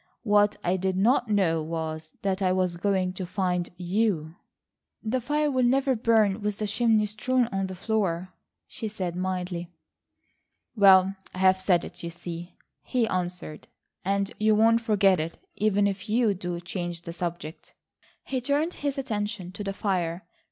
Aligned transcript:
What 0.23 0.57
I 0.63 0.77
did 0.77 0.97
not 0.97 1.29
know 1.29 1.61
was 1.61 2.09
that 2.23 2.41
I 2.41 2.51
was 2.51 2.75
going 2.75 3.13
to 3.13 3.25
find 3.27 3.69
you." 3.77 4.33
"The 5.03 5.21
fire 5.21 5.51
will 5.51 5.61
never 5.61 5.95
burn 5.95 6.41
with 6.41 6.57
the 6.57 6.65
chimney 6.65 7.05
strewn 7.05 7.45
on 7.51 7.67
the 7.67 7.75
floor," 7.75 8.33
she 8.65 8.87
said 8.87 9.15
mildly. 9.15 9.69
"Well, 10.75 11.15
I've 11.35 11.61
said 11.61 11.85
it, 11.85 12.01
you 12.01 12.09
see," 12.09 12.55
he 12.81 13.07
answered, 13.09 13.67
"and 14.03 14.33
you 14.39 14.55
won't 14.55 14.81
forget 14.81 15.19
it, 15.19 15.37
even 15.55 15.85
if 15.85 16.09
you 16.09 16.33
do 16.33 16.59
change 16.59 17.03
the 17.03 17.13
subject." 17.13 17.75
He 18.23 18.41
turned 18.41 18.73
his 18.73 18.97
attention 18.97 19.51
to 19.51 19.63
the 19.63 19.71
fire. 19.71 20.25